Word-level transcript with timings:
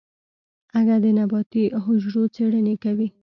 اگه 0.79 0.95
د 1.03 1.05
نباتي 1.17 1.63
حجرو 1.83 2.23
څېړنې 2.35 2.75
کوي. 2.83 3.07